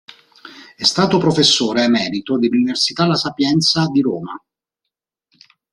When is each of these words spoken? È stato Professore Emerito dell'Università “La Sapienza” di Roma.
È 0.75 0.83
stato 0.83 1.19
Professore 1.19 1.83
Emerito 1.83 2.39
dell'Università 2.39 3.05
“La 3.05 3.13
Sapienza” 3.13 3.85
di 3.91 4.01
Roma. 4.01 4.33